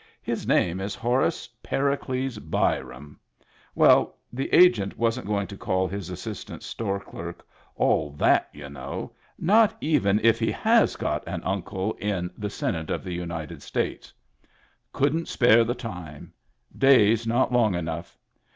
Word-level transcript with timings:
His 0.23 0.47
name 0.47 0.79
is 0.79 0.95
Horace 0.95 1.47
Pericles 1.61 2.39
Byram. 2.39 3.19
Well, 3.75 4.17
the 4.33 4.51
Agent 4.51 4.97
wasn't 4.97 5.27
going 5.27 5.45
to 5.45 5.55
call 5.55 5.87
his 5.87 6.09
assistant 6.09 6.63
store 6.63 6.99
clerk 6.99 7.45
all 7.75 8.09
that, 8.13 8.49
y'u 8.51 8.67
know, 8.67 9.11
not 9.37 9.77
even 9.79 10.19
if 10.23 10.39
he 10.39 10.51
has 10.51 10.95
got 10.95 11.23
an 11.27 11.43
uncle 11.43 11.91
in 11.91 11.91
Digitized 11.91 11.93
by 11.93 11.99
Google 11.99 12.17
HAPPY 12.17 12.25
TEETH 12.25 12.33
29 12.39 12.41
the 12.41 12.49
Senate 12.49 12.89
of 12.89 13.03
the 13.03 13.13
United 13.13 13.61
States. 13.61 14.13
Couldn't 14.91 15.27
spare 15.27 15.63
the 15.63 15.75
time. 15.75 16.33
Days 16.75 17.27
not 17.27 17.53
long 17.53 17.75
enough. 17.75 18.17